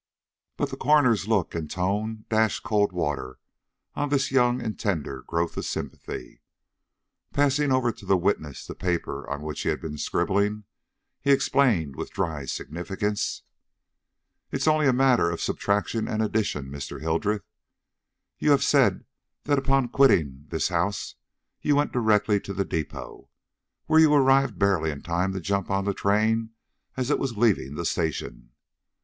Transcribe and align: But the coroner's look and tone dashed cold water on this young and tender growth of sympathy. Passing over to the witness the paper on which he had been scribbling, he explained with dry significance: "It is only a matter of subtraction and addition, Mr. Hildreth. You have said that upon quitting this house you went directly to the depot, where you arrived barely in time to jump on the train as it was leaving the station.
But 0.57 0.71
the 0.71 0.77
coroner's 0.77 1.27
look 1.27 1.53
and 1.53 1.69
tone 1.69 2.25
dashed 2.27 2.63
cold 2.63 2.91
water 2.91 3.37
on 3.93 4.09
this 4.09 4.31
young 4.31 4.59
and 4.59 4.79
tender 4.79 5.21
growth 5.21 5.55
of 5.57 5.65
sympathy. 5.65 6.41
Passing 7.33 7.71
over 7.71 7.91
to 7.91 8.07
the 8.07 8.17
witness 8.17 8.65
the 8.65 8.73
paper 8.73 9.29
on 9.29 9.43
which 9.43 9.61
he 9.61 9.69
had 9.69 9.79
been 9.79 9.99
scribbling, 9.99 10.63
he 11.21 11.29
explained 11.29 11.95
with 11.95 12.09
dry 12.09 12.45
significance: 12.45 13.43
"It 14.49 14.55
is 14.61 14.67
only 14.67 14.87
a 14.87 14.91
matter 14.91 15.29
of 15.29 15.39
subtraction 15.39 16.07
and 16.07 16.23
addition, 16.23 16.69
Mr. 16.71 16.99
Hildreth. 16.99 17.45
You 18.39 18.49
have 18.49 18.63
said 18.63 19.05
that 19.43 19.59
upon 19.59 19.89
quitting 19.89 20.45
this 20.47 20.69
house 20.69 21.13
you 21.61 21.75
went 21.75 21.91
directly 21.93 22.39
to 22.39 22.55
the 22.55 22.65
depot, 22.65 23.29
where 23.85 23.99
you 23.99 24.11
arrived 24.15 24.57
barely 24.57 24.89
in 24.89 25.03
time 25.03 25.31
to 25.33 25.39
jump 25.39 25.69
on 25.69 25.85
the 25.85 25.93
train 25.93 26.53
as 26.97 27.11
it 27.11 27.19
was 27.19 27.37
leaving 27.37 27.75
the 27.75 27.85
station. 27.85 28.49